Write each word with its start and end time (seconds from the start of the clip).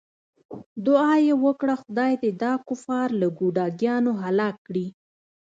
دعا 0.85 1.13
یې 1.27 1.33
وکړه 1.43 1.75
خدای 1.81 2.13
دې 2.21 2.31
دا 2.43 2.53
کفار 2.67 3.07
له 3.21 3.27
ګوډاګیانو 3.39 4.11
هلاک 4.23 4.55
کړي. 4.67 4.87